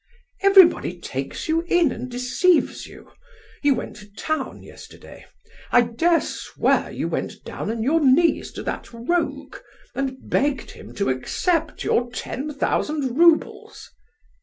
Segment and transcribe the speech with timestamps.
[0.41, 3.11] "Everybody takes you in and deceives you;
[3.61, 5.27] you went to town yesterday.
[5.71, 9.57] I dare swear you went down on your knees to that rogue,
[9.93, 13.91] and begged him to accept your ten thousand roubles!"